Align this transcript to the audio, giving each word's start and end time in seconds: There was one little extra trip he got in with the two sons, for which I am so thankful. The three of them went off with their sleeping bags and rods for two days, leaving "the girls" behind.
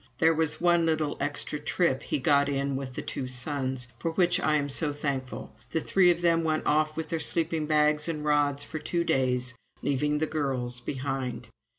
There 0.17 0.33
was 0.33 0.59
one 0.59 0.87
little 0.87 1.15
extra 1.19 1.59
trip 1.59 2.01
he 2.01 2.17
got 2.17 2.49
in 2.49 2.75
with 2.75 2.95
the 2.95 3.03
two 3.03 3.27
sons, 3.27 3.87
for 3.99 4.09
which 4.13 4.39
I 4.39 4.55
am 4.55 4.67
so 4.67 4.91
thankful. 4.91 5.51
The 5.69 5.79
three 5.79 6.09
of 6.09 6.21
them 6.21 6.43
went 6.43 6.65
off 6.65 6.97
with 6.97 7.09
their 7.09 7.19
sleeping 7.19 7.67
bags 7.67 8.09
and 8.09 8.25
rods 8.25 8.63
for 8.63 8.79
two 8.79 9.03
days, 9.03 9.53
leaving 9.83 10.17
"the 10.17 10.25
girls" 10.25 10.79
behind. 10.79 11.49